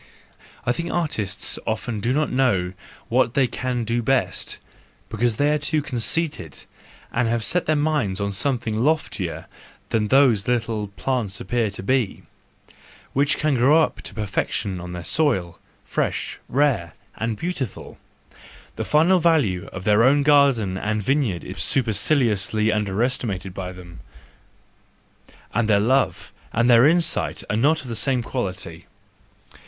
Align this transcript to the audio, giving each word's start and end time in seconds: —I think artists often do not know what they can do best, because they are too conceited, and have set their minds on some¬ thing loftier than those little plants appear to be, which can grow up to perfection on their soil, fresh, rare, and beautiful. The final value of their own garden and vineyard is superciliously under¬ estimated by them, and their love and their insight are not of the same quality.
—I 0.65 0.71
think 0.71 0.89
artists 0.89 1.59
often 1.67 1.99
do 1.99 2.11
not 2.11 2.31
know 2.31 2.73
what 3.07 3.35
they 3.35 3.45
can 3.45 3.83
do 3.83 4.01
best, 4.01 4.57
because 5.09 5.37
they 5.37 5.51
are 5.53 5.59
too 5.59 5.83
conceited, 5.83 6.63
and 7.13 7.27
have 7.27 7.43
set 7.43 7.67
their 7.67 7.75
minds 7.75 8.19
on 8.19 8.31
some¬ 8.31 8.59
thing 8.59 8.83
loftier 8.83 9.45
than 9.89 10.07
those 10.07 10.47
little 10.47 10.87
plants 10.87 11.39
appear 11.39 11.69
to 11.69 11.83
be, 11.83 12.23
which 13.13 13.37
can 13.37 13.53
grow 13.53 13.83
up 13.83 14.01
to 14.01 14.15
perfection 14.15 14.79
on 14.81 14.91
their 14.93 15.03
soil, 15.03 15.59
fresh, 15.85 16.39
rare, 16.49 16.93
and 17.17 17.37
beautiful. 17.37 17.99
The 18.77 18.83
final 18.85 19.19
value 19.19 19.67
of 19.71 19.83
their 19.83 20.03
own 20.03 20.23
garden 20.23 20.79
and 20.79 21.03
vineyard 21.03 21.43
is 21.43 21.57
superciliously 21.61 22.69
under¬ 22.69 23.05
estimated 23.05 23.53
by 23.53 23.71
them, 23.71 23.99
and 25.53 25.69
their 25.69 25.79
love 25.79 26.33
and 26.51 26.67
their 26.71 26.87
insight 26.87 27.43
are 27.51 27.55
not 27.55 27.83
of 27.83 27.87
the 27.87 27.95
same 27.95 28.23
quality. 28.23 28.87